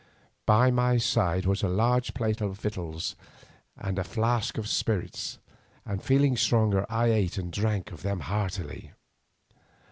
By 0.47 0.71
my 0.71 0.97
side 0.97 1.45
was 1.45 1.61
a 1.61 1.69
large 1.69 2.15
plate 2.15 2.41
of 2.41 2.57
victuals 2.59 3.15
and 3.77 3.99
a 3.99 4.03
flask 4.03 4.57
of 4.57 4.67
spirits, 4.67 5.37
and 5.85 6.01
feeling 6.01 6.35
stronger 6.35 6.87
I 6.89 7.11
ate 7.11 7.37
and 7.37 7.51
drank 7.53 7.91
of 7.91 8.01
them 8.01 8.21
heartily. 8.21 8.93